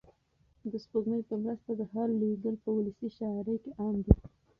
[0.71, 4.13] د سپوږمۍ په مرسته د حال لېږل په ولسي شاعرۍ کې عام دي.